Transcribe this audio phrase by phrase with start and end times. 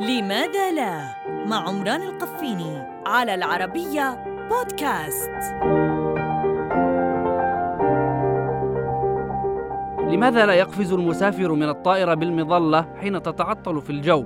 [0.00, 1.14] لماذا لا؟
[1.46, 5.30] مع عمران القفيني على العربية بودكاست.
[9.98, 14.24] لماذا لا يقفز المسافر من الطائرة بالمظلة حين تتعطل في الجو؟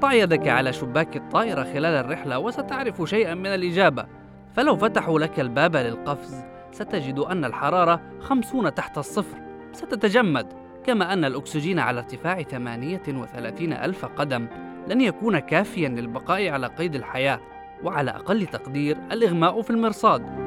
[0.00, 4.06] ضع يدك على شباك الطائرة خلال الرحلة وستعرف شيئا من الإجابة.
[4.52, 9.38] فلو فتحوا لك الباب للقفز ستجد أن الحرارة خمسون تحت الصفر.
[9.72, 10.63] ستتجمد.
[10.86, 14.46] كما أن الأكسجين على ارتفاع 38 ألف قدم
[14.88, 17.40] لن يكون كافيا للبقاء على قيد الحياة
[17.82, 20.44] وعلى أقل تقدير الإغماء في المرصاد.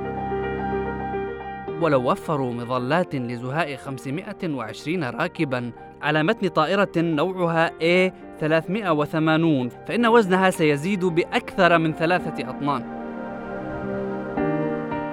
[1.81, 11.77] ولو وفروا مظلات لزهاء 520 راكبا على متن طائرة نوعها A380 فإن وزنها سيزيد بأكثر
[11.77, 12.96] من ثلاثة أطنان.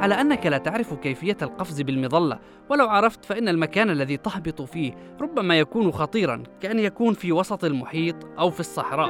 [0.05, 2.39] على أنك لا تعرف كيفية القفز بالمظلة.
[2.69, 8.17] ولو عرفت فإن المكان الذي تهبط فيه ربما يكون خطيرا كأن يكون في وسط المحيط
[8.39, 9.09] أو في الصحراء.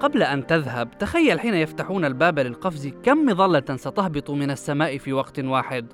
[0.00, 5.38] قبل أن تذهب تخيل حين يفتحون الباب للقفز كم مظلة ستهبط من السماء في وقت
[5.38, 5.86] واحد.